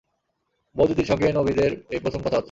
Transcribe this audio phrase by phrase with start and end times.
[0.75, 2.39] বউদিদির সঙ্গে নবীদের এই প্রথম কথাবার্তা।